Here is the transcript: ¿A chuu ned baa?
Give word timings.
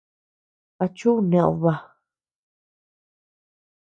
¿A 0.83 0.85
chuu 0.97 1.17
ned 1.31 1.49
baa? 1.61 1.79